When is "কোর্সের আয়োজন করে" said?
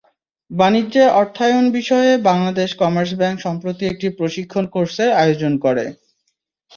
4.73-5.85